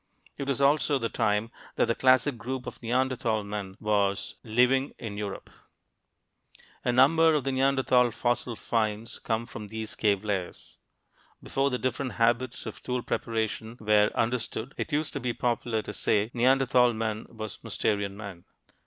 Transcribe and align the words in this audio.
It 0.35 0.47
was 0.47 0.61
also 0.61 0.97
the 0.97 1.09
time 1.09 1.51
that 1.75 1.85
the 1.85 1.93
classic 1.93 2.35
group 2.35 2.65
of 2.65 2.81
Neanderthal 2.81 3.43
men 3.43 3.77
was 3.79 4.33
living 4.43 4.95
in 4.97 5.15
Europe. 5.15 5.51
A 6.83 6.91
number 6.91 7.35
of 7.35 7.43
the 7.43 7.51
Neanderthal 7.51 8.09
fossil 8.09 8.55
finds 8.55 9.19
come 9.19 9.45
from 9.45 9.67
these 9.67 9.93
cave 9.93 10.23
layers. 10.23 10.79
Before 11.43 11.69
the 11.69 11.77
different 11.77 12.13
habits 12.13 12.65
of 12.65 12.81
tool 12.81 13.03
preparation 13.03 13.77
were 13.79 14.09
understood 14.15 14.73
it 14.75 14.91
used 14.91 15.13
to 15.13 15.19
be 15.19 15.33
popular 15.33 15.83
to 15.83 15.93
say 15.93 16.31
Neanderthal 16.33 16.93
man 16.93 17.27
was 17.29 17.59
"Mousterian 17.63 18.15
man." 18.17 18.45